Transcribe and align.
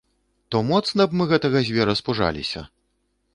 То 0.53 0.61
моцна 0.69 1.07
б 1.11 1.19
мы 1.21 1.27
гэтага 1.33 1.61
звера 1.67 1.93
спужаліся! 2.01 2.65